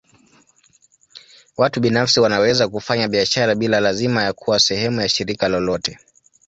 Watu 1.57 1.79
binafsi 1.81 2.19
wanaweza 2.19 2.67
kufanya 2.69 3.07
biashara 3.07 3.55
bila 3.55 3.79
lazima 3.79 4.23
ya 4.23 4.33
kuwa 4.33 4.59
sehemu 4.59 5.01
ya 5.01 5.09
shirika 5.09 5.47
lolote. 5.47 5.97